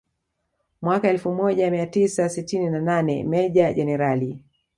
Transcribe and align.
Mwaka 0.81 1.09
elfu 1.09 1.31
moja 1.35 1.71
mia 1.71 1.87
tisa 1.87 2.29
sitini 2.29 2.69
na 2.69 2.79
nane 2.81 3.23
Meja 3.23 3.73
Jenerali 3.73 4.43